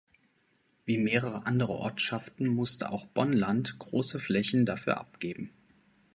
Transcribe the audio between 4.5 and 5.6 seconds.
dafür abgeben.